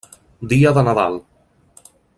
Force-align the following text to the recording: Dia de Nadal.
Dia 0.53 0.71
de 0.77 0.85
Nadal. 0.89 1.21